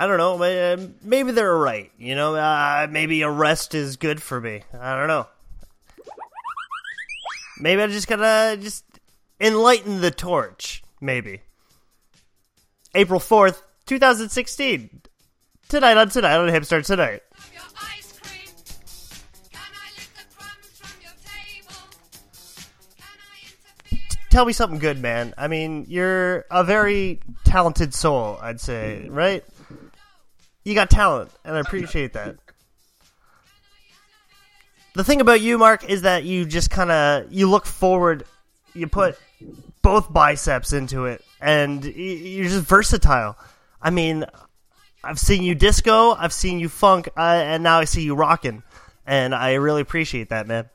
[0.00, 0.40] I don't know.
[0.42, 1.90] uh, Maybe they're right.
[1.98, 4.62] You know, uh, maybe a rest is good for me.
[4.78, 5.26] I don't know.
[7.60, 8.84] Maybe I just gotta just
[9.40, 10.84] enlighten the torch.
[11.00, 11.40] Maybe.
[12.94, 15.02] April fourth, two thousand sixteen.
[15.68, 17.22] Tonight on tonight on Hipstar tonight.
[24.30, 25.34] Tell me something good, man.
[25.38, 28.38] I mean, you're a very talented soul.
[28.40, 29.42] I'd say, right?
[30.68, 32.36] You got talent, and I appreciate that.
[34.94, 38.26] The thing about you, Marc, is that you just kind of you look forward.
[38.74, 39.18] You put
[39.80, 43.38] both biceps into it, and you're just versatile.
[43.80, 44.26] I mean,
[45.02, 48.62] I've seen you disco, I've seen you funk, uh, and now I see you rocking,
[49.06, 50.68] and I really appreciate that, man.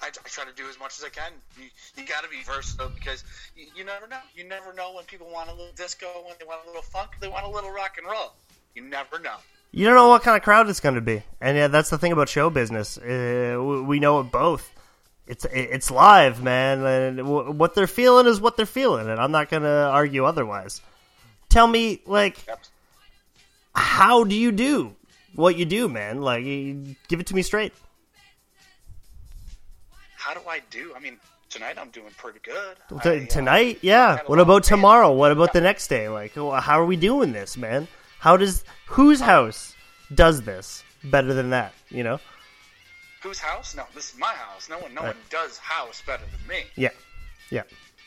[0.00, 1.32] I, I try to do as much as I can.
[1.96, 3.22] You, got to be versatile because
[3.56, 4.18] you, you never know.
[4.34, 7.10] You never know when people want a little disco, when they want a little funk,
[7.20, 8.32] they want a little rock and roll.
[8.74, 9.36] You never know.
[9.70, 11.98] You don't know what kind of crowd it's going to be, and yeah, that's the
[11.98, 12.96] thing about show business.
[12.96, 14.70] Uh, we- we know it both.
[15.26, 17.26] It's it's live, man, and
[17.58, 20.80] what they're feeling is what they're feeling, and I'm not going to argue otherwise.
[21.48, 22.36] Tell me, like,
[23.74, 24.94] how do you do
[25.34, 26.20] what you do, man?
[26.20, 26.44] Like,
[27.08, 27.72] give it to me straight.
[30.16, 30.92] How do I do?
[30.94, 31.18] I mean,
[31.54, 32.76] tonight I'm doing pretty good.
[32.90, 34.18] Uh, Tonight, yeah.
[34.26, 35.12] What about tomorrow?
[35.12, 36.08] What about the next day?
[36.08, 37.86] Like, how are we doing this, man?
[38.18, 39.74] How does whose house
[40.12, 41.72] does this better than that?
[41.90, 42.18] You know?
[43.22, 43.76] Whose house?
[43.76, 44.68] No, this is my house.
[44.68, 45.14] No one, no Right.
[45.14, 46.64] one does house better than me.
[46.74, 46.90] Yeah,
[47.50, 47.62] yeah.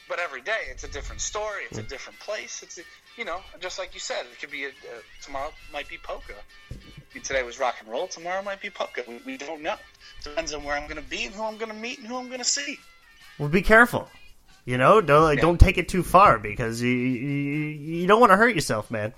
[0.09, 1.63] But every day, it's a different story.
[1.69, 2.63] It's a different place.
[2.63, 2.81] It's a,
[3.17, 6.33] you know, just like you said, it could be a, uh, tomorrow might be polka.
[7.23, 8.07] Today was rock and roll.
[8.07, 9.03] Tomorrow might be polka.
[9.07, 9.75] We, we don't know.
[10.23, 12.15] Depends on where I'm going to be and who I'm going to meet and who
[12.17, 12.77] I'm going to see.
[13.39, 14.07] Well, be careful.
[14.65, 15.43] You know, don't like, Yeah.
[15.43, 17.29] don't take it too far because you you,
[18.01, 19.13] you don't want to hurt yourself, man.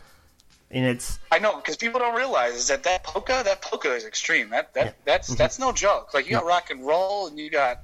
[0.71, 4.05] And it's I know because people don't realize is that that polka, that polka is
[4.05, 4.49] extreme.
[4.51, 4.91] That that Yeah.
[5.05, 6.13] that's that's no joke.
[6.13, 7.79] Like you got rock and roll and you got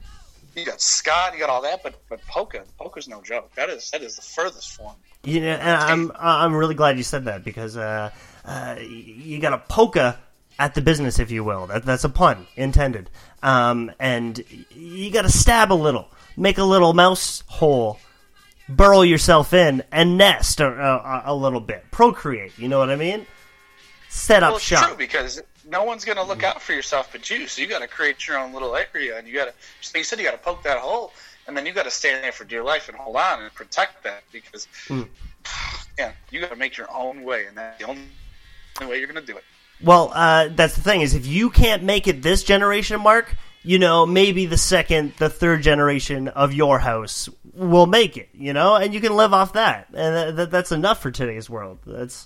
[0.56, 3.54] you got ska, you got all that, but but polka, polka's no joke.
[3.56, 4.96] That is that is the furthest form.
[5.24, 8.12] you know, and I'm I'm really glad you said that because uh,
[8.46, 10.20] uh, you got a polka
[10.60, 11.66] at the business, if you will.
[11.68, 13.10] That, that's a pun intended.
[13.42, 16.08] Um, and you got to stab a little,
[16.38, 18.00] make a little mouse hole,
[18.70, 22.58] burrow yourself in, and nest a, a, a little bit, procreate.
[22.58, 23.26] You know what I mean?
[24.10, 24.88] Set up Well, it's shop.
[24.88, 27.48] true because no one's going to look out for yourself but you.
[27.48, 29.54] So you got to create your own little area, and you got to.
[29.82, 31.12] So you said you got to poke that hole,
[31.48, 34.04] and then you got to stand there for dear life and hold on and protect
[34.04, 35.08] that because, Mm.
[35.98, 38.02] yeah, you got to make your own way, and that's the only
[38.82, 39.44] way you're going to do it.
[39.84, 43.36] Well, uh, that's the thing is if you can't make it this generation, Marc,
[43.66, 48.30] you know maybe the second, the third generation of your house will make it.
[48.34, 51.50] You know, and you can live off that, and that, that, that's enough for today's
[51.50, 51.80] world.
[51.86, 52.26] That's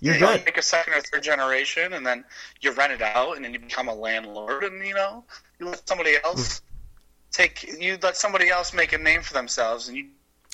[0.00, 0.44] you're you know, good.
[0.44, 2.24] make a second or third generation, and then
[2.60, 5.24] you rent it out, and then you become a landlord, and you know
[5.60, 6.60] you let somebody else
[7.30, 10.08] take you let somebody else make a name for themselves, and you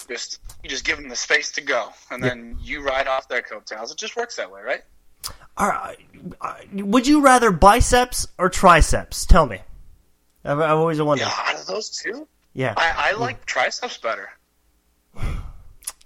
[0.08, 3.42] just you just give them the space to go, and then you ride off their
[3.42, 3.90] coattails.
[3.90, 4.82] It just works that way, right?
[5.56, 5.98] All right,
[6.40, 9.26] uh, would you rather biceps or triceps?
[9.26, 9.60] Tell me.
[10.48, 11.24] I've, I've always wondered.
[11.26, 14.28] Yeah, out of those two, Yeah, I, I like triceps better.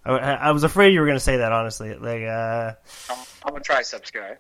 [0.04, 1.52] I, I was afraid you were going to say that.
[1.52, 2.72] Honestly, like uh,
[3.10, 4.36] I'm, I'm a triceps guy.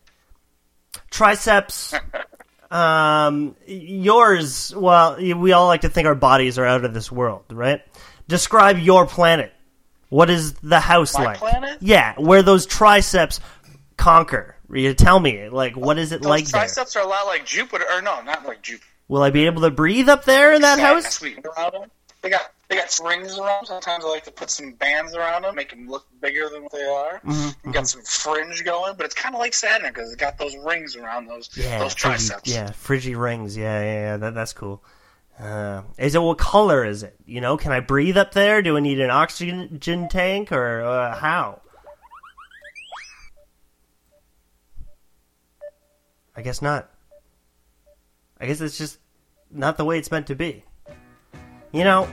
[1.10, 1.94] triceps.
[2.70, 4.74] um, yours.
[4.74, 7.80] Well, we all like to think our bodies are out of this world, right?
[8.28, 9.52] Describe your planet.
[10.08, 11.38] What is the house My like?
[11.38, 11.78] planet?
[11.80, 13.40] Yeah, where those triceps
[13.96, 14.56] conquer.
[14.70, 16.60] You tell me, like, what is it Those like there?
[16.62, 18.86] triceps are a lot like Jupiter, or no, not like Jupiter.
[19.08, 21.14] Will I be able to breathe up there in that house?
[21.14, 21.90] Sweet around them.
[22.22, 23.66] They got they got rings around.
[23.66, 26.72] Sometimes I like to put some bands around them, make them look bigger than what
[26.72, 27.20] they are.
[27.24, 30.56] Mm-hmm, got some fringe going, but it's kind of like Saturn because it's got those
[30.56, 32.48] rings around those Yeah, those triceps.
[32.48, 33.56] yeah, friggy rings.
[33.56, 34.16] Yeah, yeah, yeah.
[34.18, 34.82] That, that's cool.
[35.38, 37.16] Uh, is it what color is it?
[37.26, 38.62] You know, can I breathe up there?
[38.62, 41.60] Do I need an oxygen tank or uh, how?
[46.36, 46.88] I guess not.
[48.42, 48.98] I guess it's just
[49.52, 50.64] not the way it's meant to be.
[51.70, 52.08] You know,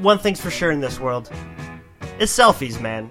[0.00, 1.30] one thing's for sure in this world
[2.18, 3.10] is selfies, man.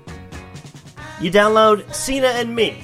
[1.21, 2.83] You download Cena and Me.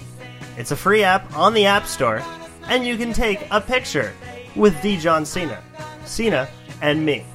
[0.56, 2.22] It's a free app on the App Store,
[2.66, 4.14] and you can take a picture
[4.56, 4.98] with D.
[4.98, 5.64] John Cena,
[6.06, 6.48] Cena
[6.84, 7.26] and me.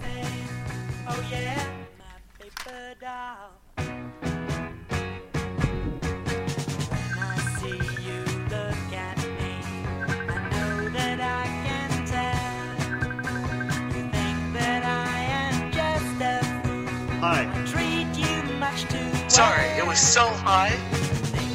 [19.32, 20.76] Sorry, it was so high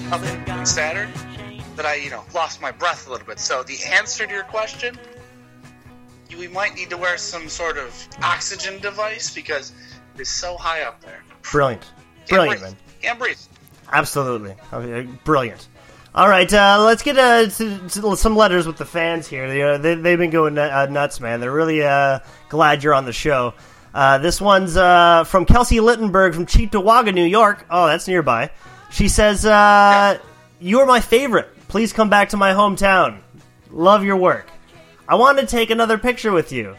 [0.10, 1.12] something Saturn
[1.76, 3.40] that I, you know, lost my breath a little bit.
[3.40, 4.98] So the answer to your question,
[6.28, 7.94] you- we might need to wear some sort of
[8.24, 9.74] oxygen device because
[10.18, 11.22] it's so high up there.
[11.52, 11.86] Brilliant.
[12.28, 12.78] Brilliant, man.
[13.00, 13.38] Can't breathe.
[13.94, 14.56] Absolutely.
[14.74, 15.68] Okay, brilliant.
[16.16, 19.48] All right, uh, let's get uh, to, to some letters with the fans here.
[19.48, 21.42] They, uh, they, they've been going uh, nuts, man.
[21.42, 23.54] They're really uh, glad you're on the show.
[23.94, 27.66] Uh, this one's uh, from Kelsey Littenberg from Cheektowaga, New York.
[27.70, 28.52] Oh, that's nearby.
[28.92, 30.20] She says, uh,
[30.60, 31.50] You're my favorite.
[31.68, 33.20] Please come back to my hometown.
[33.72, 34.50] Love your work.
[35.08, 36.76] I want to take another picture with you.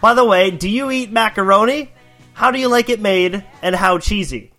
[0.00, 1.90] By the way, do you eat macaroni?
[2.34, 4.52] How do you like it made, and how cheesy?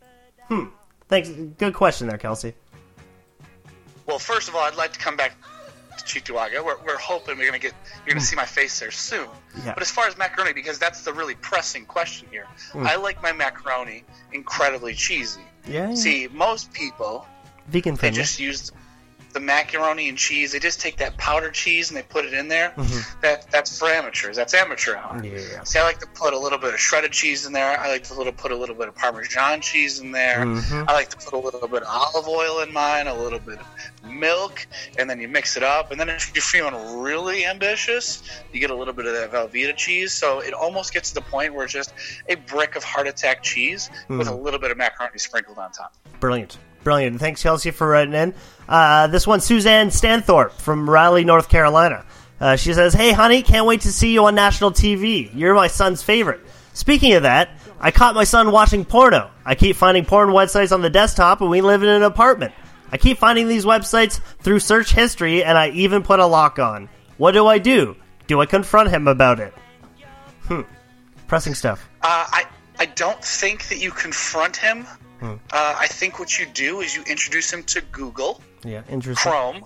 [0.48, 0.66] Hmm.
[1.10, 1.30] Thanks.
[1.30, 2.54] Good question there, Kelsey.
[4.06, 5.36] Well, first of all, I'd like to come back
[5.98, 6.64] Cheektowaga.
[6.64, 7.74] We're, we're hoping we're gonna get
[8.06, 8.26] you're gonna hmm.
[8.26, 9.28] see my face there soon.
[9.64, 9.74] Yeah.
[9.74, 12.86] But as far as macaroni, because that's the really pressing question here, hmm.
[12.86, 15.42] I like my macaroni incredibly cheesy.
[15.68, 15.90] Yeah.
[15.90, 15.96] yeah.
[15.96, 17.26] See, most people
[17.68, 18.72] vegan they just use
[19.34, 20.52] the macaroni and cheese.
[20.52, 22.74] They just take that powdered cheese and they put it in there.
[22.78, 23.22] Mhm.
[23.22, 24.36] That that's for amateurs.
[24.36, 25.24] That's amateur hour.
[25.24, 25.64] Yeah.
[25.64, 27.80] See, I like to put a little bit of shredded cheese in there.
[27.80, 30.40] I like to little put a little bit of Parmesan cheese in there.
[30.46, 30.86] Mhm.
[30.88, 33.60] I like to put a little bit of olive oil in mine, a little bit
[33.60, 34.66] of milk,
[34.98, 35.92] and then you mix it up.
[35.92, 38.22] And then if you're feeling really ambitious,
[38.52, 40.14] you get a little bit of that Velveeta cheese.
[40.14, 41.94] So it almost gets to the point where it's just
[42.30, 45.94] a brick of heart attack cheese with a little bit of macaroni sprinkled on top.
[46.20, 46.58] Brilliant.
[46.84, 47.20] Brilliant.
[47.20, 48.34] Thanks, Chelsea, for writing in.
[48.68, 52.06] Uh, this one, Suzanne Stanthorpe from Raleigh, North Carolina.
[52.40, 55.30] Uh, she says, Hey, honey, can't wait to see you on national TV.
[55.34, 56.42] You're my son's favorite.
[56.74, 57.50] Speaking of that,
[57.80, 59.30] I caught my son watching porno.
[59.46, 62.54] I keep finding porn websites on the desktop, and we live in an apartment.
[62.92, 66.90] I keep finding these websites through search history, and I even put a lock on.
[67.18, 67.96] What do I do?
[68.28, 69.54] Do I confront him about it?
[70.48, 70.62] Hmm.
[71.28, 71.88] Pressing stuff.
[72.02, 72.46] Uh, I
[72.80, 74.86] I don't think that you confront him.
[75.24, 75.36] Hmm.
[75.54, 78.42] Uh, I think what you do is you introduce him to Google.
[78.66, 79.32] Yeah, interesting.
[79.32, 79.64] Chrome,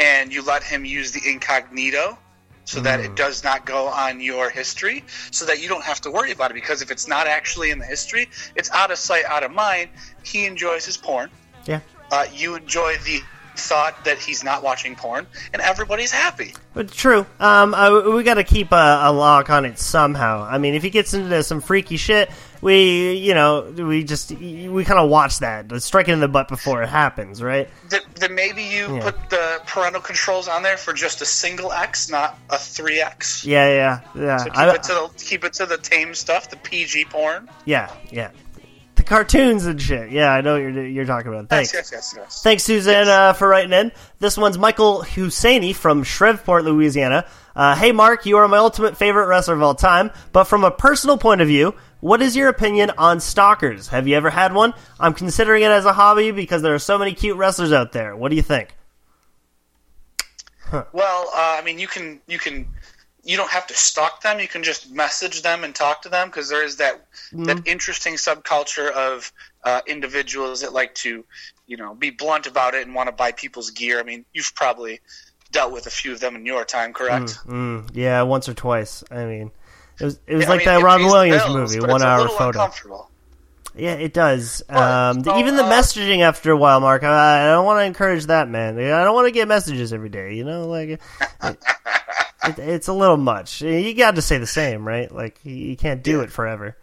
[0.00, 2.18] and you let him use the incognito
[2.64, 3.06] so that Hmm.
[3.06, 6.50] it does not go on your history, so that you don't have to worry about
[6.50, 6.54] it.
[6.54, 9.90] Because if it's not actually in the history, it's out of sight, out of mind.
[10.24, 11.30] He enjoys his porn.
[11.66, 11.78] Yeah.
[12.10, 13.20] Uh, you enjoy the
[13.58, 16.54] thought that he's not watching porn, and everybody's happy.
[16.74, 17.26] But true.
[17.40, 20.42] Um, uh, we got to keep a, a lock on it somehow.
[20.44, 22.30] I mean, if he gets into some freaky shit,
[22.60, 26.48] we, you know, we just we kind of watch that, strike it in the butt
[26.48, 27.68] before it happens, right?
[27.88, 29.02] Then, maybe you Yeah.
[29.02, 33.44] put the parental controls on there for just a single X, not a three X.
[33.44, 34.36] Yeah, yeah, yeah.
[34.38, 37.48] So keep I- it to the keep it to the tame stuff, the PG porn.
[37.66, 38.30] yeah, yeah.
[39.06, 40.10] Cartoons and shit.
[40.10, 41.48] Yeah, I know what you're you're talking about.
[41.48, 41.72] Thanks.
[41.72, 42.42] Yes, yes, yes, yes.
[42.42, 43.92] Thanks, Suzanne, uh, for writing in.
[44.18, 47.26] This one's Michael Husseini from Shreveport, Louisiana.
[47.54, 50.70] Uh, hey, Marc, you are my ultimate favorite wrestler of all time, but from a
[50.70, 53.88] personal point of view, what is your opinion on stalkers?
[53.88, 54.74] Have you ever had one?
[55.00, 58.14] I'm considering it as a hobby because there are so many cute wrestlers out there.
[58.14, 58.76] What do you think?
[60.72, 62.66] Well, uh, I mean, you can you can
[63.26, 64.38] you don't have to stalk them.
[64.38, 68.14] You can just message them and talk to them because there is that that interesting
[68.14, 69.32] subculture of
[69.64, 71.24] uh, individuals that like to
[71.66, 73.98] you know be blunt about it and want to buy people's gear.
[73.98, 75.00] I mean, you've probably
[75.52, 77.38] dealt with a few of them in your time, correct?
[77.46, 79.02] Mm, yeah, once or twice.
[79.10, 79.50] I mean,
[79.98, 82.28] it was it was Yeah, I like mean, that Robin Williams bills, movie, one hour
[82.28, 82.48] photo.
[82.48, 83.10] uncomfortable.
[83.74, 84.62] Yeah, it does.
[84.70, 87.02] Well, Um, so, even the uh, messaging after a while, Marc.
[87.02, 88.78] I, I don't want to encourage that, man.
[88.78, 90.34] I don't want to get messages every day.
[90.34, 90.98] You know, like
[92.46, 93.60] it, it, it's a little much.
[93.62, 95.10] You got to say the same, right?
[95.12, 96.24] Like you can't do Yeah.
[96.24, 96.76] it forever.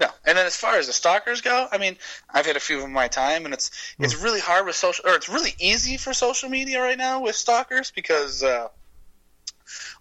[0.00, 1.96] No, and then as far as the stalkers go, I mean,
[2.32, 5.14] I've had a few of my time, and it's it's really hard with social, or
[5.14, 8.68] it's really easy for social media right now with stalkers because uh,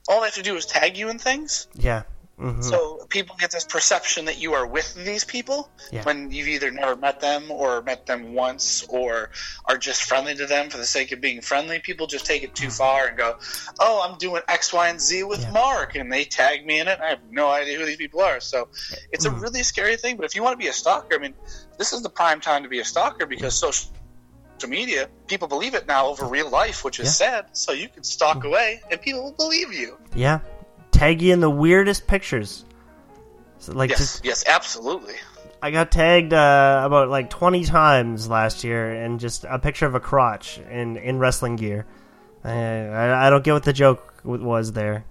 [0.08, 1.68] all they have to do is tag you in things.
[1.76, 2.04] Yeah.
[2.40, 6.04] Hmm So people get this perception that you are with these people Yeah.
[6.04, 9.32] when you've either never met them or met them once or
[9.66, 11.80] are just friendly to them for the sake of being friendly.
[11.80, 13.38] People just take it too far and go,
[13.80, 15.52] "Oh, I'm doing X, Y, and Z with Yeah.
[15.52, 16.94] Marc," and they tag me in it.
[16.94, 18.40] And I have no idea who these people are.
[18.40, 18.70] So
[19.12, 19.42] it's a Mm.
[19.42, 20.16] really scary thing.
[20.16, 21.36] But if you want to be a stalker, I mean,
[21.78, 23.92] this is the prime time to be a stalker because social
[24.68, 27.12] media people believe it now over real life, which is Yeah.
[27.42, 27.46] sad.
[27.54, 29.98] So you can stalk away and people will believe you.
[30.14, 30.40] Yeah.
[31.00, 32.66] Tag you in the weirdest pictures.
[33.60, 35.16] So, like, Yes, just yes, absolutely.
[35.62, 39.96] I got tagged uh, about like twenty times last year, and just a picture of
[39.96, 41.86] a crotch in in wrestling gear.
[42.44, 45.06] I I, I don't get what the joke was there.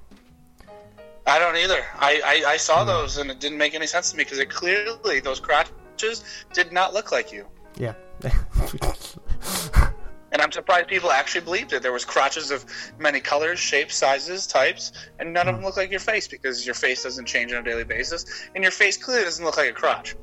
[1.27, 1.85] I don't either.
[1.99, 2.59] I, I, I Hmm.
[2.59, 6.25] saw those and it didn't make any sense to me because it clearly those crotches
[6.55, 7.47] did not look like you.
[7.77, 7.93] Yeah.
[10.31, 11.83] And I'm surprised people actually believed it.
[11.83, 12.65] There was crotches of
[12.99, 15.61] many colors, shapes, sizes, types, and none of Hmm.
[15.63, 18.63] them look like your face because your face doesn't change on a daily basis, and
[18.63, 20.15] your face clearly doesn't look like a crotch.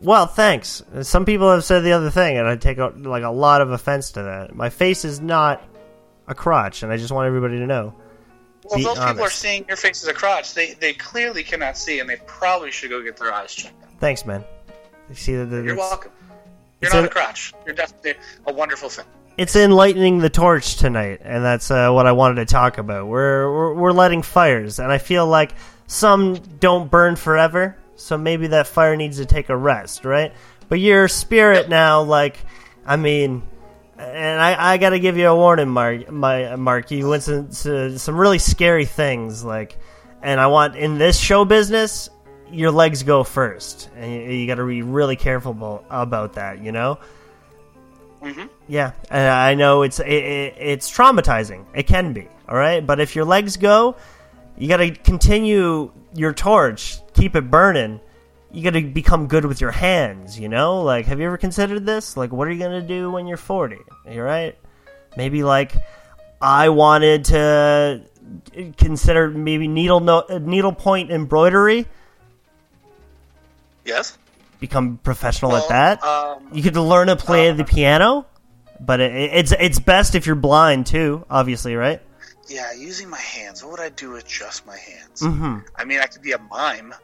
[0.00, 0.82] Well, thanks.
[1.02, 3.70] Some people have said the other thing, and I take a, like a lot of
[3.70, 4.54] offense to that.
[4.54, 5.62] My face is not
[6.28, 7.94] a crotch, and I just want everybody to know.
[8.64, 10.54] Well, Be those people are seeing your face as a crotch.
[10.54, 13.74] They they clearly cannot see, and they probably should go get their eyes checked.
[13.98, 14.44] Thanks, man.
[15.08, 15.50] You see that?
[15.64, 16.12] You're welcome.
[16.80, 17.52] You're not a- a crotch.
[17.66, 18.14] You're definitely
[18.46, 19.04] a wonderful thing.
[19.38, 23.06] It's enlightening the torch tonight, and that's uh, what I wanted to talk about.
[23.06, 25.54] We're, we're we're lighting fires, and I feel like
[25.86, 30.34] some don't burn forever, so maybe that fire needs to take a rest, right?
[30.68, 32.36] But your spirit now, like,
[32.84, 33.42] I mean,
[33.98, 36.10] and I, I got to give you a warning, Marc.
[36.10, 39.78] My Marc, you went into some really scary things, like,
[40.22, 42.10] and I want in this show business,
[42.50, 46.70] your legs go first, and you, you got to be really careful about that, you
[46.70, 46.98] know.
[48.22, 51.66] Hmm Yeah, and I know it's it, it, it's traumatizing.
[51.74, 52.84] It can be, all right.
[52.86, 53.96] But if your legs go,
[54.56, 58.00] you got to continue your torch, keep it burning.
[58.52, 60.38] You got to become good with your hands.
[60.38, 62.16] You know, like have you ever considered this?
[62.16, 63.78] Like, what are you gonna do when you're forty?
[64.10, 64.56] You right?
[65.16, 65.74] Maybe like
[66.40, 68.02] I wanted to
[68.76, 71.86] consider maybe needle no, needlepoint embroidery.
[73.84, 74.16] Yes.
[74.62, 76.04] Become professional Well, at that.
[76.04, 78.26] Um, You could learn to play Uh, the piano,
[78.78, 81.26] but it, it's it's best if you're blind too.
[81.28, 82.00] Obviously, right?
[82.48, 83.62] yeah, using my hands.
[83.64, 85.20] What would I do with just my hands?
[85.20, 85.58] Mm-hmm.
[85.74, 86.94] I mean, I could be a mime.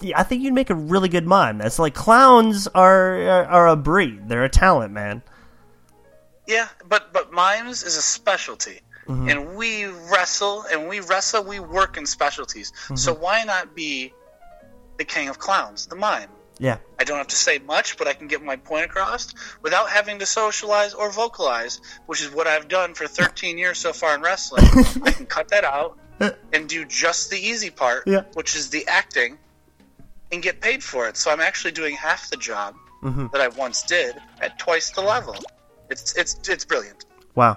[0.00, 1.58] Yeah, I think you'd make a really good mime.
[1.58, 4.28] That's like clowns are, are are a breed.
[4.28, 5.22] They're a talent, man.
[6.48, 9.28] Yeah, but but mimes is a specialty, Mm-hmm.
[9.28, 11.44] and we wrestle and we wrestle.
[11.44, 12.72] We work in specialties.
[12.72, 12.96] Mm-hmm.
[12.96, 14.12] So why not be
[14.98, 16.30] the king of clowns, the mime?
[16.60, 19.88] Yeah, I don't have to say much, but I can get my point across without
[19.88, 24.14] having to socialize or vocalize, which is what I've done for 13 years so far
[24.14, 24.64] in wrestling.
[25.02, 25.98] I can cut that out
[26.52, 28.24] and do just the easy part, Yeah.
[28.34, 29.38] which is the acting,
[30.30, 31.16] and get paid for it.
[31.16, 33.32] So I'm actually doing half the job Mhm.
[33.32, 35.34] that I once did at twice the level.
[35.88, 37.06] It's it's it's brilliant.
[37.34, 37.56] Wow.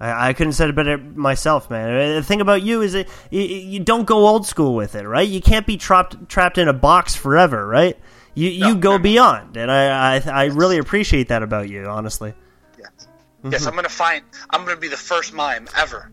[0.00, 2.16] I, I couldn't said it better myself, man.
[2.16, 5.28] The thing about you is that you, you don't go old school with it, right?
[5.28, 7.96] You can't be trapped trapped in a box forever, right?
[8.34, 9.02] You you go no, no.
[9.02, 12.34] beyond, and I, I I really appreciate that about you, honestly.
[12.78, 12.90] Yes.
[13.38, 13.52] Mm-hmm.
[13.52, 14.24] Yes, I'm gonna find.
[14.50, 16.10] I'm gonna be the first mime ever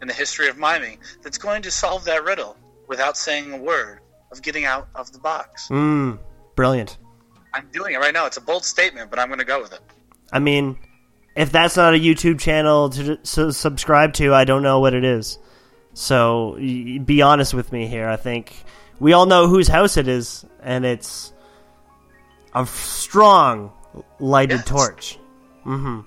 [0.00, 2.56] in the history of miming that's going to solve that riddle
[2.88, 4.00] without saying a word
[4.32, 5.68] of getting out of the box.
[5.68, 6.18] Mm,
[6.56, 6.98] brilliant.
[7.54, 8.26] I'm doing it right now.
[8.26, 9.80] It's a bold statement, but I'm gonna go with it.
[10.32, 10.78] I mean,
[11.36, 15.38] if that's not a YouTube channel to subscribe to, I don't know what it is.
[15.94, 18.08] So be honest with me here.
[18.08, 18.54] I think
[18.98, 21.32] we all know whose house it is, and it's
[22.54, 23.72] a strong
[24.18, 24.68] lighted Yes.
[24.68, 25.18] torch.
[25.66, 26.00] Mm-hmm.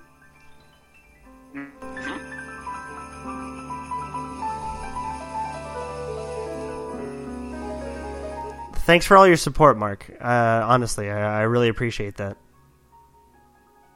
[8.85, 10.11] Thanks for all your support, Marc.
[10.21, 12.37] Uh, honestly, I, I really appreciate that.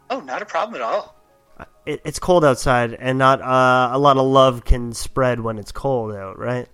[0.10, 1.16] Oh, not a problem at all.
[1.86, 5.72] it, it's cold outside, and not uh, a lot of love can spread when it's
[5.72, 6.68] cold out, right?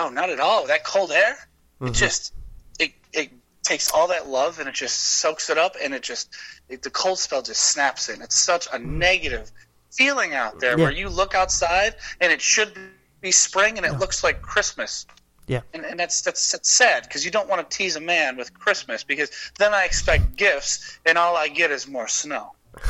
[0.00, 0.66] Oh, not at all.
[0.66, 1.36] That cold air,
[1.80, 1.92] Mm-hmm.
[1.92, 2.34] it just
[2.78, 3.30] it it
[3.70, 6.28] takes all that love and it just soaks it up, and it just
[6.68, 8.20] it, the cold spell just snaps in.
[8.20, 8.84] It's such a mm.
[8.84, 9.52] negative
[9.92, 10.84] feeling out there Yeah.
[10.84, 12.72] where you look outside and it should
[13.20, 15.06] be spring and it looks like Christmas.
[15.46, 15.60] Yeah.
[15.74, 18.54] And, and that's that's, that's sad because you don't want to tease a man with
[18.54, 22.52] Christmas because then I expect gifts and all I get is more snow.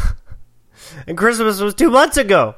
[1.06, 2.54] And Christmas was two months ago.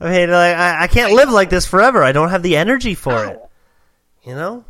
[0.00, 2.04] I mean, like, I, I can't live like this forever.
[2.04, 3.40] I don't have the energy for it.
[4.24, 4.64] You know?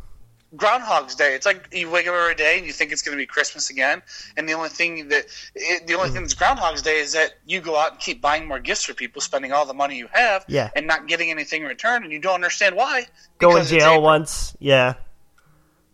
[0.57, 1.35] Groundhog's Day.
[1.35, 3.69] It's like you wake up every day and you think it's going to be Christmas
[3.69, 4.01] again,
[4.35, 6.15] and the only thing that it, the only hmm.
[6.15, 8.93] thing that's Groundhog's Day is that you go out and keep buying more gifts for
[8.93, 10.69] people, spending all the money you have, Yeah.
[10.75, 13.05] and not getting anything in return, and you don't understand why.
[13.37, 14.95] Go in jail once, yeah.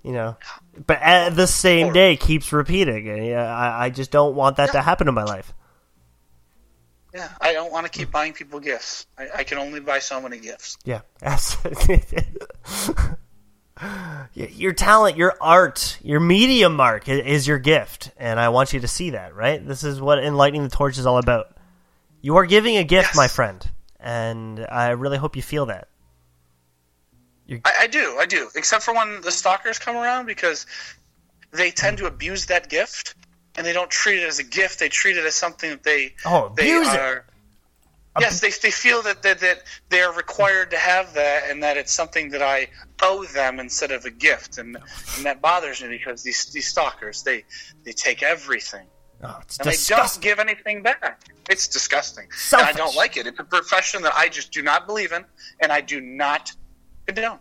[0.02, 0.38] You know,
[0.86, 3.08] but at the same Or- day keeps repeating.
[3.08, 5.54] And yeah, I, I just don't want that to happen in my life.
[7.14, 9.06] Yeah, I don't want to keep buying people gifts.
[9.18, 10.78] I, I can only buy so many gifts.
[10.84, 12.04] Yeah, absolutely.
[14.34, 18.88] your talent, your art, your media mark is your gift, and I want you to
[18.88, 19.36] see that.
[19.36, 19.66] Right?
[19.66, 21.56] This is what enlightening the torch is all about.
[22.22, 23.16] You are giving a gift, Yes.
[23.18, 25.88] my friend, and I really hope you feel that.
[27.52, 28.50] I, I do, I do.
[28.56, 30.66] Except for when the stalkers come around because
[31.52, 33.16] they tend to abuse that gift,
[33.56, 34.80] and they don't treat it as a gift.
[34.80, 37.24] They treat it as something that they Oh, they abuse it.
[38.16, 38.22] Are.
[38.22, 41.92] Yes, they, they feel that, that that they're required to have that, and that it's
[41.92, 42.68] something that I
[43.02, 44.78] owe them instead of a gift, and,
[45.16, 47.44] and that bothers me because these these stalkers they
[47.84, 48.86] they take everything
[49.24, 51.24] Oh, and they don't give anything back.
[51.50, 53.26] It's disgusting, and I don't like it.
[53.26, 55.24] It's a profession that I just do not believe in,
[55.62, 56.52] and I do not
[57.06, 57.40] condone.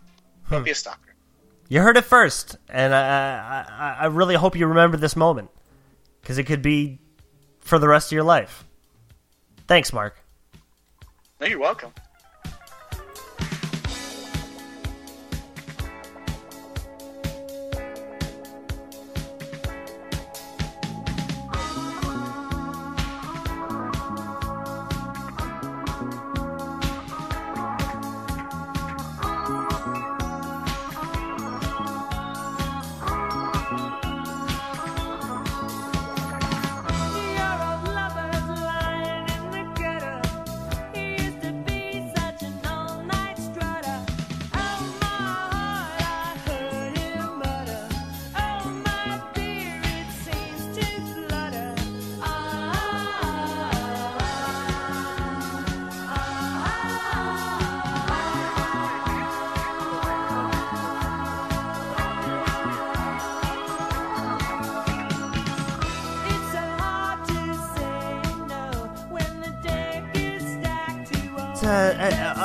[0.49, 0.63] Don't hmm.
[0.63, 1.13] be a stalker.
[1.67, 5.49] You heard it first, and I, I, I really hope you remember this moment
[6.21, 6.99] because it could be
[7.59, 8.63] for the rest of your life.
[9.67, 10.22] Thanks, Marc.
[11.39, 11.93] No, you're welcome.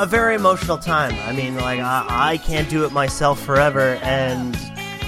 [0.03, 1.15] A, very emotional time.
[1.27, 4.57] I mean, like, I, I can't do it myself forever, and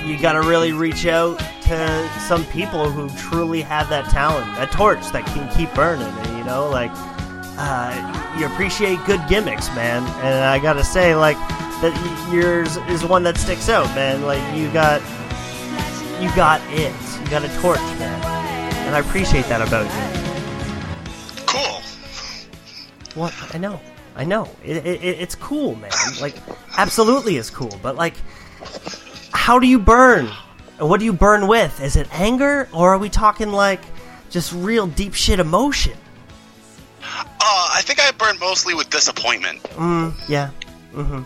[0.05, 5.11] you gotta really reach out to some people who truly have that talent, that torch
[5.13, 6.91] that can keep burning, and, you know, like,
[7.59, 10.03] uh, you appreciate good gimmicks, man.
[10.23, 11.37] And I gotta say, like,
[11.81, 14.23] that yours is one that sticks out, man.
[14.23, 15.01] Like, you got,
[16.21, 16.95] you got it.
[17.21, 18.25] You got a torch, man.
[18.87, 21.45] And I appreciate that about you.
[21.47, 21.81] Cool.
[23.15, 23.81] What I know,
[24.21, 24.47] I know.
[24.63, 25.91] It, it, it- it's cool, man.
[26.21, 26.35] Like,
[26.77, 27.79] absolutely is cool.
[27.83, 28.15] But like,
[29.33, 30.27] how do you burn?
[30.79, 31.81] What do you burn with?
[31.83, 33.81] Is it anger, or are we talking like
[34.29, 35.97] just real deep shit emotion?
[37.03, 39.63] Uh, I think I burn mostly with disappointment.
[39.63, 40.51] Mm, yeah.
[40.93, 41.23] Mm-hmm.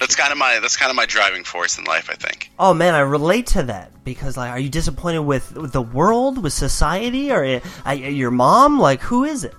[0.00, 2.08] That's kind of my that's kind of my driving force in life.
[2.10, 2.50] I think.
[2.58, 6.42] Oh man, I relate to that because like, are you disappointed with, with the world,
[6.42, 8.80] with society, or uh, your mom?
[8.80, 9.54] Like, who is it?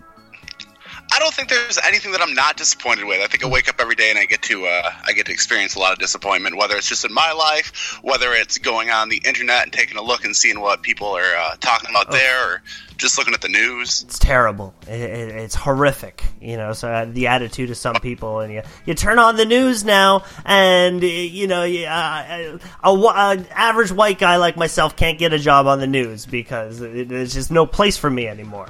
[1.18, 3.20] I don't think there's anything that I'm not disappointed with.
[3.22, 5.32] I think I wake up every day and I get to uh, I get to
[5.32, 9.10] experience a lot of disappointment, whether it's just in my life, whether it's going on
[9.10, 12.54] the internet and taking a look and seeing what people are uh, talking about there,
[12.54, 12.62] or
[12.98, 14.04] just looking at the news.
[14.04, 14.76] it's terrible.
[14.84, 16.74] It, it, it's horrific, you know.
[16.74, 20.24] So uh, the attitude of some people, and you you turn on the news now,
[20.46, 25.18] and uh, you know, you, uh, a, a, an average white guy like myself can't
[25.18, 28.70] get a job on the news because it, there's just no place for me anymore.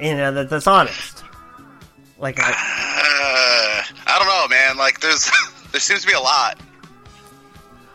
[0.00, 1.24] You know, that, that's honest.
[2.20, 2.52] Like, I,
[3.02, 4.76] Uh, I don't know, man.
[4.76, 5.30] Like there's
[5.72, 6.60] there seems to be a lot.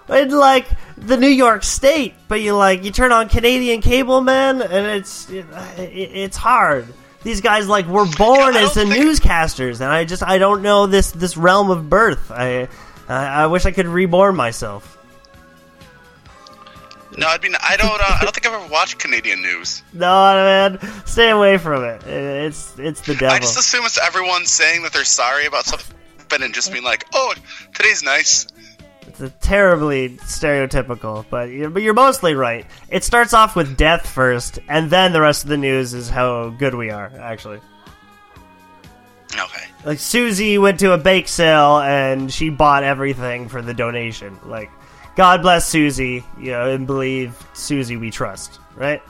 [0.10, 4.62] in like the New York State, but you like you turn on Canadian cable, man,
[4.62, 5.46] and it's it,
[5.78, 6.88] it's hard.
[7.24, 10.62] These guys like were born Yeah, as the think- newscasters, and I just I don't
[10.62, 12.32] know this this realm of birth.
[12.32, 12.68] I
[13.08, 14.95] I, I wish I could reborn myself.
[17.18, 17.90] No, I mean I don't.
[18.02, 19.82] Uh, I don't think I've ever watched Canadian news.
[19.94, 22.04] No, man, stay away from it.
[22.06, 23.36] It's it's the devil.
[23.36, 25.96] I just assume it's everyone saying that they're sorry about something
[26.42, 27.34] and just being like, "Oh,
[27.74, 28.48] today's nice."
[29.08, 32.66] It's a terribly stereotypical, but you- but you're mostly right.
[32.90, 36.50] It starts off with death first, and then the rest of the news is how
[36.50, 37.10] good we are.
[37.20, 37.60] Actually.
[39.34, 39.64] Okay.
[39.84, 44.38] like Susie went to a bake sale and she bought everything for the donation.
[44.46, 44.72] Like,
[45.16, 49.02] God bless Susie, you know, and believe Susie we trust, right?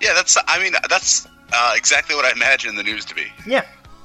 [0.00, 0.36] Yeah, that's.
[0.46, 3.26] I mean, that's uh, exactly what I imagine the news to be.
[3.46, 3.64] Yeah,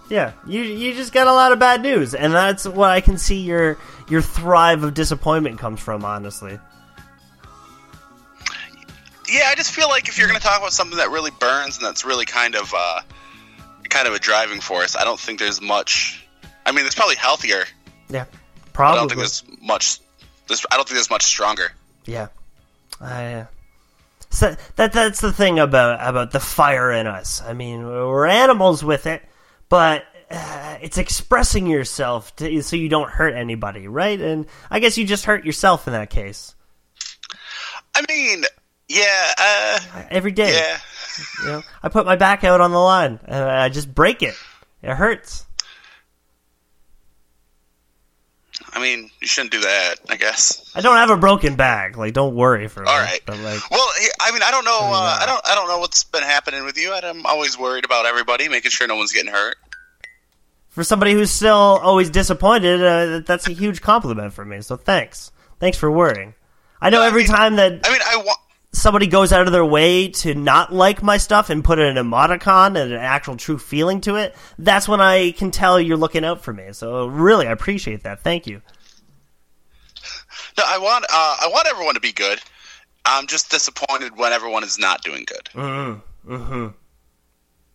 [0.09, 0.31] yeah.
[0.47, 3.41] You you just got a lot of bad news, and that's what I can see
[3.41, 3.77] your
[4.09, 6.03] your thrive of disappointment comes from.
[6.05, 6.57] Honestly,
[9.29, 11.77] Yeah, I just feel like if you're going to talk about something that really burns
[11.77, 13.01] and that's really kind of, uh,
[13.89, 16.25] kind of a driving force, I don't think there's much.
[16.65, 17.63] I mean, it's probably healthier.
[18.09, 18.25] yeah,
[18.73, 19.07] But I don't probably.
[19.09, 19.99] think there's much.
[20.51, 21.71] There's, I don't think there's much stronger.
[22.05, 22.27] Yeah,
[22.99, 23.33] I.
[23.33, 23.45] Uh,
[24.29, 27.41] so that that's the thing about about the fire in us.
[27.41, 29.21] I mean, we're animals with it,
[29.67, 34.19] but uh, it's expressing yourself to, so you don't hurt anybody, right?
[34.19, 36.55] And I guess you just hurt yourself in that case
[37.95, 38.43] I mean,
[38.87, 40.53] yeah, uh, every day.
[40.53, 40.79] yeah.
[41.43, 44.35] You know, I put my back out on the line and I just break it.
[44.81, 45.45] It hurts.
[48.73, 49.95] I mean, you shouldn't do that.
[50.09, 50.71] I guess.
[50.75, 51.97] I don't have a broken back.
[51.97, 52.87] Like, don't worry for me.
[52.89, 53.19] All right.
[53.25, 53.87] But like, Well,
[54.21, 54.79] I mean, I don't know.
[54.81, 55.41] Uh, uh, I don't.
[55.45, 56.93] I don't know what's been happening with you.
[56.93, 59.57] I'm always worried about everybody, making sure no one's getting hurt.
[60.69, 64.61] for somebody who's still always disappointed, uh, that's a huge compliment for me.
[64.61, 65.31] So thanks.
[65.59, 66.33] Thanks for worrying.
[66.79, 68.39] I know No, I every mean- time that I mean, I want.
[68.73, 72.81] Somebody goes out of their way to not like my stuff and put an emoticon
[72.81, 76.41] and an actual true feeling to it, that's when I can tell you're looking out
[76.41, 76.71] for me.
[76.71, 78.21] So really, I appreciate that.
[78.21, 78.61] Thank you.
[80.57, 82.39] No, I want uh, I want everyone to be good.
[83.05, 85.49] I'm just disappointed when everyone is not doing good.
[85.53, 86.67] Mm-hmm.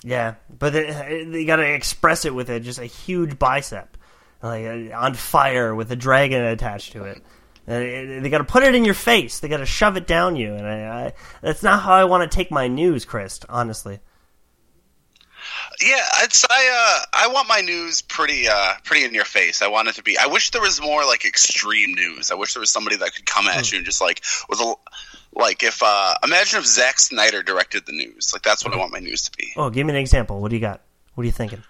[0.03, 3.97] Yeah, but they, they got to express it with a just a huge bicep,
[4.43, 7.23] like on fire with a dragon attached to it.
[7.69, 7.79] Uh,
[8.23, 9.41] They got to put it in your face.
[9.41, 12.31] They got to shove it down you, and I, I, that's not how I want
[12.31, 13.41] to take my news, Chris.
[13.49, 13.99] Honestly,
[15.83, 19.63] Yeah, it's I uh I want my news pretty uh pretty in your face.
[19.63, 20.17] I want it to be.
[20.19, 22.31] I wish there was more like extreme news.
[22.31, 24.75] I wish there was somebody that could come at you and just like with a
[25.33, 28.31] like if uh imagine if Zack Snyder directed the news.
[28.33, 29.53] Like that's what I want my news to be.
[29.57, 30.41] oh, give me an example.
[30.41, 30.81] What do you got?
[31.15, 31.63] What are you thinking?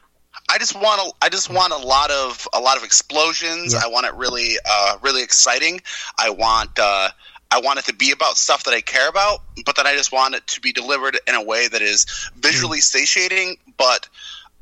[0.49, 3.73] I just want a, I just want a lot of a lot of explosions.
[3.73, 3.81] Yeah.
[3.85, 5.81] I want it really uh, really exciting.
[6.19, 7.11] I want uh,
[7.51, 10.13] I want it to be about stuff that I care about, but then I just
[10.13, 12.07] want it to be delivered in a way that is
[12.37, 14.09] visually satiating, but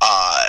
[0.00, 0.46] uh,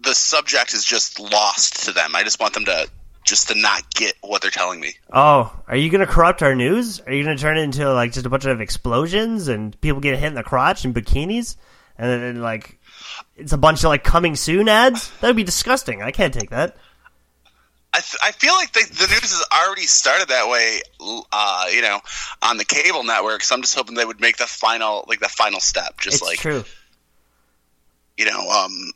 [0.00, 2.14] the subject is just lost to them.
[2.14, 2.88] I just want them to
[3.24, 4.94] just to not get what they're telling me.
[5.12, 7.00] Oh, are you going to corrupt our news?
[7.00, 10.00] Are you going to turn it into like just a bunch of explosions and people
[10.00, 11.56] get hit in the crotch and bikinis,
[11.96, 12.80] and then like
[13.36, 15.10] it's a bunch of like coming soon ads?
[15.20, 16.02] That would be disgusting.
[16.02, 16.76] I can't take that.
[17.94, 20.80] I, th- I feel like the, the news has already started that way,
[21.30, 22.00] uh, you know,
[22.42, 23.42] on the cable network.
[23.42, 26.22] So I'm just hoping they would make the final, like the final step, just It's
[26.22, 26.64] like true.
[28.16, 28.92] you know, um,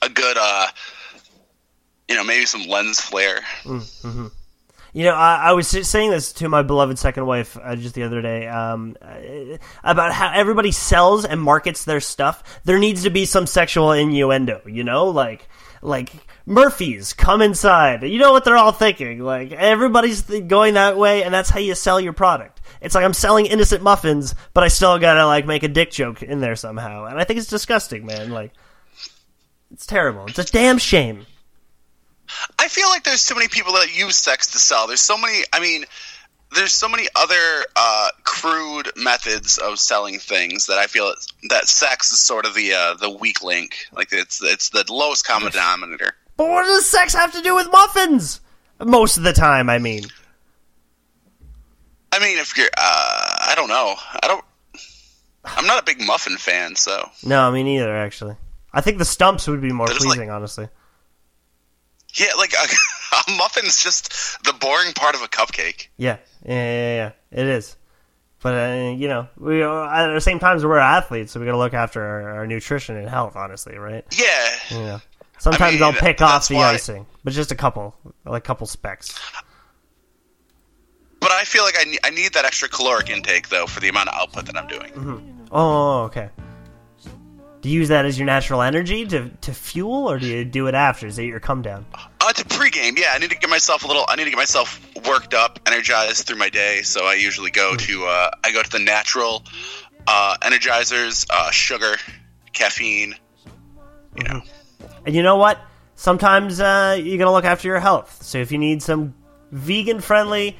[0.00, 0.68] a good, uh,
[2.08, 3.40] you know, maybe some lens flare.
[4.96, 8.04] You know, I, I was saying this to my beloved second wife uh, just the
[8.04, 12.62] other day um, uh, about how everybody sells and markets their stuff.
[12.64, 15.50] There needs to be some sexual innuendo, you know, like
[15.82, 16.14] like
[16.46, 18.04] Murphy's come inside.
[18.04, 19.18] You know what they're all thinking?
[19.18, 22.62] Like everybody's th- going that way, and that's how you sell your product.
[22.80, 26.22] It's like I'm selling innocent muffins, but I still gotta like make a dick joke
[26.22, 28.30] in there somehow, and I think it's disgusting, man.
[28.30, 28.52] Like
[29.70, 30.24] it's terrible.
[30.24, 31.26] It's a damn shame.
[32.58, 34.86] I feel like there's too many people that use sex to sell.
[34.86, 35.44] There's so many.
[35.52, 35.84] I mean,
[36.54, 41.12] there's so many other uh, crude methods of selling things that I feel
[41.50, 43.76] that sex is sort of the uh, the weak link.
[43.92, 46.14] Like it's it's the lowest common denominator.
[46.36, 48.40] But what does sex have to do with muffins?
[48.84, 50.04] Most of the time, I mean.
[52.12, 53.94] I mean, if you're, uh, I don't know.
[54.22, 54.44] I don't.
[55.44, 58.36] I'm not a big muffin fan, so No, me neither, actually.
[58.72, 60.68] I think the stumps would be more like- pleasing, honestly.
[62.16, 62.66] Yeah, like a,
[63.32, 65.88] a muffin's just the boring part of a cupcake.
[65.96, 67.10] Yeah, yeah, yeah, yeah.
[67.40, 67.76] It is.
[68.42, 71.74] But, uh, you know, we at the same time, we're athletes, so we gotta look
[71.74, 74.04] after our, our nutrition and health, honestly, right?
[74.16, 75.00] Yeah, You know.
[75.38, 78.66] Sometimes mean, I'll pick off the why- icing, but just a couple, like a couple
[78.66, 79.18] specks.
[81.20, 83.88] but I feel like I need, I need that extra caloric intake though for the
[83.88, 85.46] amount of output that I'm doing.
[85.50, 86.30] Oh, okay.
[87.62, 90.66] Do you use that as your natural energy to, to fuel, or do you do
[90.66, 91.06] it after?
[91.06, 91.86] Is it your come down?
[92.20, 94.04] Uh, to pregame, yeah, I need to get myself a little.
[94.08, 96.82] I need to get myself worked up, energized through my day.
[96.82, 99.44] So I usually go to uh, I go to the natural
[100.06, 101.96] uh, energizers, uh, sugar,
[102.52, 103.14] caffeine.
[104.16, 104.42] You know,
[105.04, 105.60] And you know what?
[105.94, 108.22] Sometimes uh, you gotta look after your health.
[108.22, 109.14] So if you need some
[109.50, 110.56] vegan friendly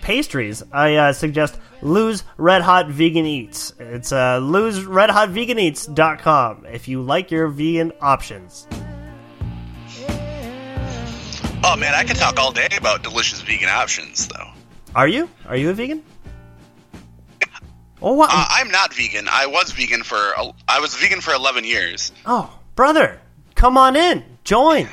[0.00, 3.72] pastries, I uh, suggest Lou's Red Hot Vegan Eats.
[3.78, 8.66] It's uh, Lou'sRedHotVeganEats.com if you like your vegan options.
[11.64, 14.48] oh man, I could talk all day about delicious vegan options though.
[14.94, 15.28] Are you?
[15.46, 16.02] Are you a vegan?
[18.02, 18.26] Oh, wow.
[18.30, 19.26] Uh, I'm not vegan.
[19.30, 20.34] I was vegan for
[20.68, 23.18] I was vegan for 11 years, oh, brother,
[23.54, 24.22] come on in.
[24.44, 24.88] Join.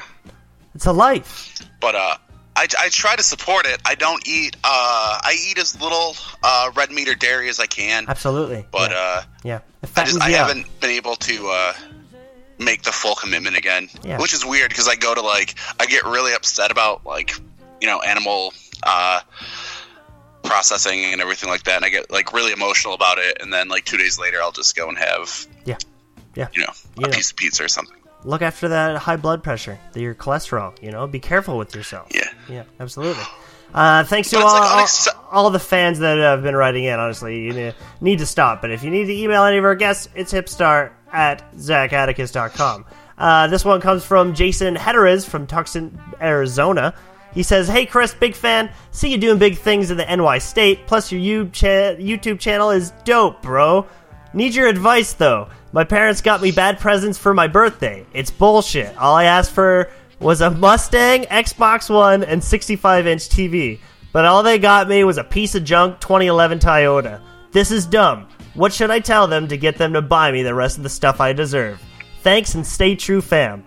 [0.74, 1.62] It's a life.
[1.80, 2.16] but uh,
[2.56, 3.82] I, I try to support it.
[3.86, 4.56] I don't eat.
[4.64, 8.66] Uh, I eat as little uh, red meat or dairy as I can, Absolutely.
[8.72, 8.98] but yeah.
[8.98, 9.60] uh, yeah.
[9.96, 10.48] I just I up.
[10.48, 11.74] haven't been able to uh,
[12.60, 14.20] make the full commitment again, Yeah.
[14.22, 17.34] which is weird because I go to like I get really upset about like
[17.82, 19.22] you know animal uh,
[20.44, 23.68] processing and everything like that, and I get like really emotional about it, and then
[23.70, 25.78] like two days later I'll just go and have Yeah.
[26.36, 26.48] Yeah.
[26.54, 27.16] you know You a know.
[27.16, 27.98] piece of pizza or something.
[28.26, 30.82] Look after that high blood pressure, your cholesterol.
[30.82, 32.08] You know, be careful with yourself.
[32.14, 32.30] Yeah.
[32.50, 33.24] Yeah, absolutely.
[33.74, 37.00] Uh, thanks to all, like all, all the fans that have been writing in.
[37.00, 38.62] Honestly, you need to stop.
[38.62, 42.86] But if you need to email any of our guests, it's hipstar at zachatticus.com.
[43.18, 46.94] Uh, this one comes from Jason Hederiz from Tucson, Arizona.
[47.34, 48.72] He says, Hey, Chris, big fan.
[48.92, 50.86] See you doing big things in the NY state.
[50.86, 53.88] Plus, your YouTube channel is dope, bro.
[54.34, 55.50] Need your advice, though.
[55.74, 58.06] My parents got me bad presents for my birthday.
[58.14, 58.96] It's bullshit.
[58.98, 63.80] All I asked for was a Mustang, Xbox One, and 65 inch TV.
[64.12, 67.20] But all they got me was a piece of junk 2011 Toyota.
[67.52, 68.28] This is dumb.
[68.54, 70.90] What should I tell them to get them to buy me the rest of the
[70.90, 71.82] stuff I deserve?
[72.22, 73.64] Thanks and stay true, fam.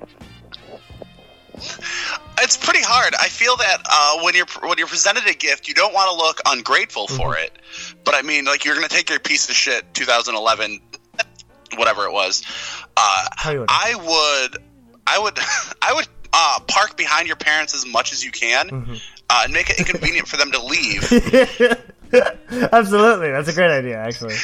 [2.40, 3.14] it's pretty hard.
[3.19, 6.16] I feel that uh, when you're when you're presented a gift, you don't want to
[6.16, 7.45] look ungrateful for Mm-hmm.
[7.45, 7.59] it.
[8.05, 10.81] But I mean, like you're gonna take your piece of shit 2011,
[11.77, 12.43] whatever it was.
[12.97, 13.71] Uh, Tell you what.
[13.71, 14.62] I would,
[15.07, 15.39] I would,
[15.83, 18.95] I would uh, park behind your parents as much as you can, Mm-hmm.
[19.31, 21.03] uh, and make it inconvenient for them to leave.
[22.73, 23.97] Absolutely, that's a great idea.
[23.99, 24.35] Actually,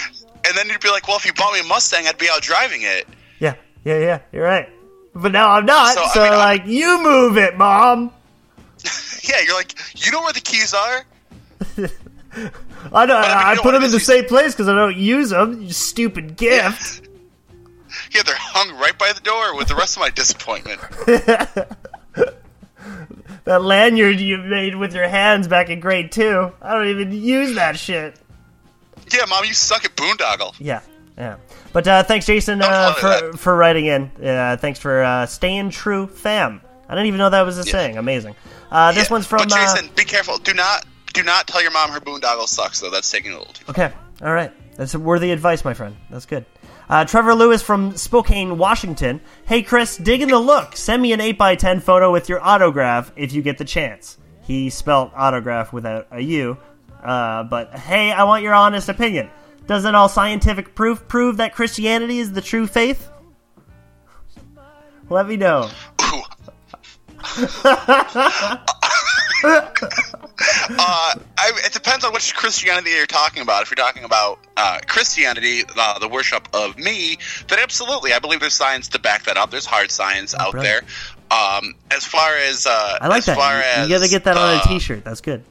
[0.45, 2.43] And then you'd be like, "Well, if you bought me a Mustang, I'd be out
[2.43, 3.07] driving it."
[3.39, 4.19] yeah, yeah, yeah.
[4.33, 4.69] You're right.
[5.15, 5.95] But now I'm not.
[5.95, 8.11] So, So, I mean, I'm- like, you move it, mom.
[9.23, 11.05] Yeah, you're like, "You know where the keys are?"
[12.93, 13.17] I know.
[13.17, 15.63] I mean, I, put them in the same place because I don't use them.
[15.63, 17.07] You stupid gift.
[18.15, 20.81] Yeah, they're hung right by the door with the rest of my disappointment.
[23.45, 26.53] That lanyard you made with your hands back in grade two.
[26.63, 28.15] I don't even use that shit.
[29.13, 30.55] Yeah, mom, you suck at boondoggle.
[30.61, 30.81] Yeah,
[31.19, 31.37] yeah.
[31.73, 34.13] But uh, thanks, Jason, uh, Don't call it for for writing in.
[34.25, 36.61] Uh, thanks for uh, staying true, fam.
[36.89, 37.99] I didn't even know that was a saying.
[37.99, 38.37] Amazing.
[38.71, 39.39] Uh, this Yeah, one's from.
[39.39, 40.39] But uh, Jason, be careful.
[40.39, 42.79] Do not, do not tell your mom her boondoggle sucks.
[42.81, 43.65] Though that's taking a little too.
[43.73, 43.87] Far.
[43.87, 43.95] Okay.
[44.23, 44.53] All right.
[44.77, 45.97] That's worthy advice, my friend.
[46.11, 46.47] That's good.
[46.93, 49.23] Uh, Trevor Lewis from Spokane, Washington.
[49.47, 50.77] Hey, Chris, dig in the look.
[50.77, 54.19] Send me an 8x10 photo with your autograph if you get the chance.
[54.43, 56.59] He spelt autograph without a U.
[57.03, 59.31] Uh, but hey, I want your honest opinion.
[59.67, 63.09] Doesn't all scientific proof prove that Christianity is the true faith?
[65.09, 65.71] Let me know.
[70.71, 73.63] Uh, I, it depends on which Christianity you're talking about.
[73.63, 78.41] If you're talking about uh, Christianity, uh, the worship of me, then absolutely, I believe
[78.41, 79.51] there's science to back that up.
[79.51, 80.85] There's hard science out brilliant.
[81.31, 81.39] there.
[81.39, 83.37] Um, as far as uh, I like as that.
[83.37, 85.05] Far You- as, you gotta get that on a uh, t-shirt.
[85.05, 85.45] That's good.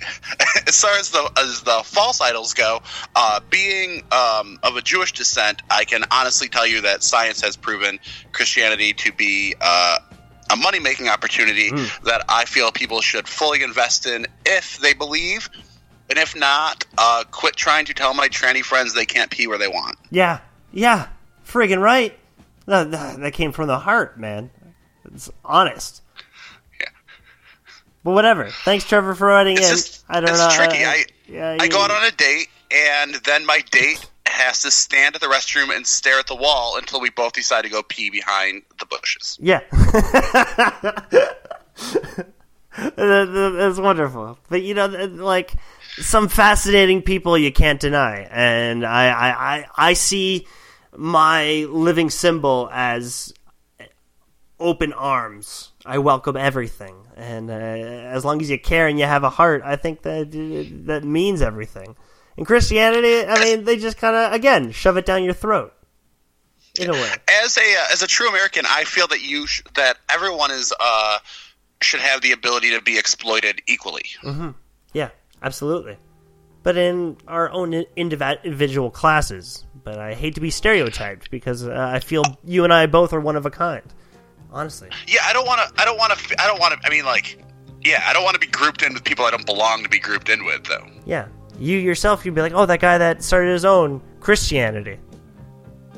[0.66, 2.80] as far as the as the false idols go,
[3.14, 7.56] uh, being um, of a Jewish descent, I can honestly tell you that science has
[7.56, 7.98] proven
[8.32, 9.98] Christianity to be uh,
[10.50, 11.70] a money making opportunity
[12.04, 15.48] that I feel people should fully invest in if they believe,
[16.10, 19.58] and if not, uh, quit trying to tell my tranny friends they can't pee where
[19.58, 19.96] they want.
[20.10, 20.40] Yeah,
[20.72, 21.08] yeah,
[21.46, 22.18] friggin' right.
[22.66, 24.50] That, came from the heart, man.
[25.14, 26.02] It's honest.
[26.80, 26.88] Yeah.
[28.04, 28.50] But whatever.
[28.50, 29.76] Thanks, Trevor, for writing It's in.
[29.76, 30.50] just I don't it's know.
[30.50, 30.84] tricky.
[30.84, 34.04] I yeah, I you- go out on a date, and then my date
[34.38, 37.62] has to stand at the restroom and stare at the wall until we both decide
[37.62, 39.38] to go pee behind the bushes.
[39.40, 39.60] Yeah.
[42.76, 44.38] That- that- That's wonderful.
[44.48, 45.52] But you know, like
[45.98, 50.46] some fascinating people you can't deny, and I, I, I, I see
[50.96, 53.32] my living symbol as
[54.60, 55.72] open arms.
[55.84, 59.62] I welcome everything, and uh, as long as you care and you have a heart,
[59.64, 60.30] I think that
[60.86, 61.96] that means everything.
[62.38, 65.74] In Christianity, I mean, they just kind of again shove it down your throat.
[66.80, 67.12] In a way,
[67.44, 70.72] as a uh, as a true American, I feel that you sh- that everyone is
[70.78, 71.18] uh,
[71.82, 74.04] should have the ability to be exploited equally.
[74.92, 75.10] yeah,
[75.42, 75.96] absolutely.
[76.62, 79.64] But in our own individual classes.
[79.84, 83.20] But I hate to be stereotyped because uh, I feel you and I both are
[83.20, 83.82] one of a kind.
[84.52, 85.80] Honestly, Yeah, I don't want to.
[85.80, 86.42] I don't want to.
[86.42, 86.86] I don't want to.
[86.86, 87.42] I mean, like,
[87.82, 89.98] yeah, I don't want to be grouped in with people I don't belong to be
[89.98, 90.86] grouped in with, though.
[91.06, 91.26] yeah.
[91.58, 94.98] You yourself, you'd be like, oh, that guy that started his own Christianity.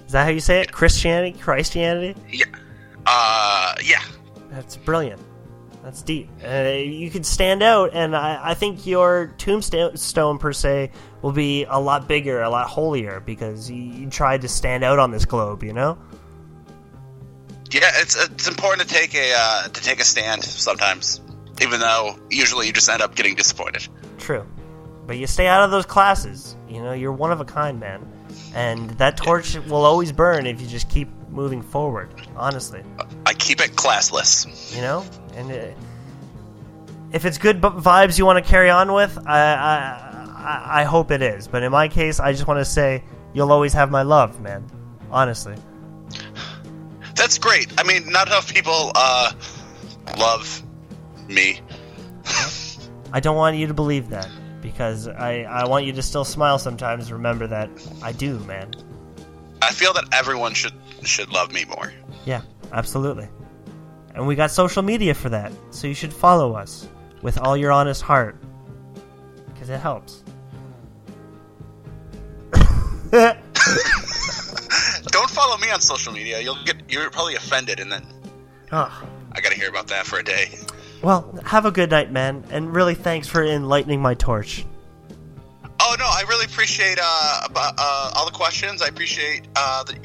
[0.07, 0.73] Is that how you say it?
[0.73, 2.19] Christianity, Christianity.
[2.29, 2.47] Yeah,
[3.07, 4.03] uh, yeah.
[4.51, 5.21] That's brilliant.
[5.85, 6.29] That's deep.
[6.45, 10.91] Uh, you could stand out, and I, I think your tombstone per se
[11.23, 14.99] will be a lot bigger, a lot holier because you, you tried to stand out
[14.99, 15.63] on this globe.
[15.63, 15.99] You know.
[17.71, 21.21] Yeah, it's it's important to take a uh, to take a stand sometimes,
[21.63, 23.87] even though usually you just end up getting disappointed.
[24.19, 24.47] True.
[25.11, 26.55] But you stay out of those classes.
[26.69, 28.07] You know, you're one of a kind, man.
[28.55, 32.15] And that torch will always burn if you just keep moving forward.
[32.37, 32.85] Honestly,
[33.27, 34.73] I keep it classless.
[34.73, 35.05] you know.
[35.35, 35.75] And uh,
[37.11, 39.83] if it's good vibes you want to carry on with, I, I
[40.37, 41.49] I I hope it is.
[41.49, 43.03] But in my case, I just want to say
[43.35, 44.65] you'll always have my love, man.
[45.11, 45.57] Honestly.
[47.17, 47.73] That's great.
[47.81, 49.33] I mean, not enough people uh,
[50.19, 50.63] love
[51.27, 51.63] me.
[53.13, 54.29] I don't want you to believe that
[54.63, 57.13] because I I want you to still smile sometimes.
[57.13, 57.71] Remember that
[58.03, 58.73] I do, man.
[59.63, 61.93] I feel that everyone should should love me more.
[62.25, 62.43] Yeah,
[62.73, 63.29] absolutely.
[64.15, 66.89] And we got social media for that, so you should follow us
[67.23, 68.37] with all your honest heart.
[69.53, 70.25] Because it helps.
[73.13, 73.39] Don't
[75.31, 76.41] follow me on social media.
[76.41, 78.05] You'll get you're probably offended, and then
[78.73, 79.03] Oh.
[79.33, 80.51] I got to hear about that for a day.
[81.03, 84.67] Well, have a good night, man, and really thanks for enlightening my torch.
[85.83, 88.83] Oh no, I really appreciate uh, uh, all the questions.
[88.83, 90.05] I appreciate uh, the, your